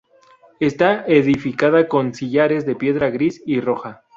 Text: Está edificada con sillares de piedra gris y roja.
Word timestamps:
Está 0.59 1.05
edificada 1.05 1.87
con 1.87 2.15
sillares 2.15 2.65
de 2.65 2.75
piedra 2.75 3.11
gris 3.11 3.43
y 3.45 3.61
roja. 3.61 4.01